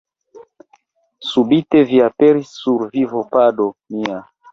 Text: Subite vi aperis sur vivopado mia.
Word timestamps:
Subite 1.31 1.81
vi 1.91 1.99
aperis 2.05 2.53
sur 2.61 2.81
vivopado 2.95 3.69
mia. 3.99 4.19